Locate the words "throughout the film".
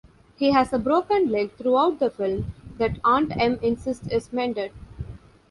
1.51-2.55